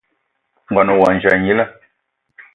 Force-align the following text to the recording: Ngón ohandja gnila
Ngón 0.69 0.89
ohandja 0.95 1.31
gnila 1.39 1.65